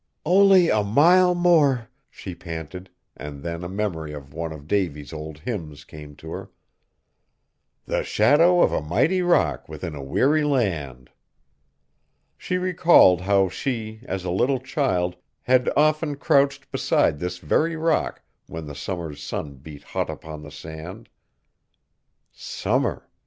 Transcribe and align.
"Only 0.25 0.69
a 0.69 0.83
mile 0.83 1.35
more!" 1.35 1.87
she 2.09 2.33
panted, 2.33 2.89
and 3.15 3.43
then 3.43 3.63
a 3.63 3.69
memory 3.69 4.13
of 4.13 4.33
one 4.33 4.51
of 4.51 4.65
Davy's 4.67 5.13
old 5.13 5.37
hymns 5.37 5.83
came 5.83 6.15
to 6.15 6.31
her: 6.31 6.49
"The 7.85 8.01
shadow 8.03 8.61
of 8.61 8.71
a 8.73 8.81
mighty 8.81 9.21
rock 9.21 9.69
within 9.69 9.93
a 9.93 10.01
weary 10.03 10.43
land." 10.43 11.11
She 12.35 12.57
recalled 12.57 13.21
how 13.21 13.47
she, 13.47 13.99
as 14.05 14.25
a 14.25 14.31
little 14.31 14.59
child, 14.59 15.17
had 15.43 15.69
often 15.77 16.15
crouched 16.15 16.71
beside 16.71 17.19
this 17.19 17.37
very 17.37 17.75
rock 17.75 18.23
when 18.47 18.65
the 18.65 18.73
summer's 18.73 19.21
sun 19.21 19.57
beat 19.57 19.83
hot 19.83 20.09
upon 20.09 20.41
the 20.41 20.49
sand. 20.49 21.09
Summer! 22.31 23.07